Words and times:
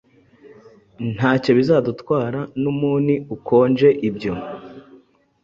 Ntacyo 1.15 1.51
bizadutwara 1.57 2.39
Numuni 2.61 3.15
ukonje, 3.35 3.89
ibyo 4.07 4.33